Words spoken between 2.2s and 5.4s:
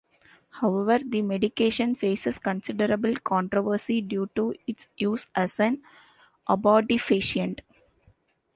considerable controversy due to its use